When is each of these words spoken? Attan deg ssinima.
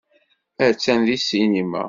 Attan 0.67 0.99
deg 1.07 1.19
ssinima. 1.21 1.79